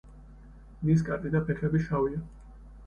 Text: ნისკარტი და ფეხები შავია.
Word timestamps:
ნისკარტი 0.89 1.33
და 1.37 1.43
ფეხები 1.51 1.87
შავია. 1.89 2.29